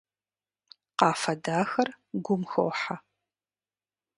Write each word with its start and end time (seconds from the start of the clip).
Къафэ 0.99 1.33
дахэр 1.43 1.87
гум 2.25 2.41
хохьэ. 2.51 2.95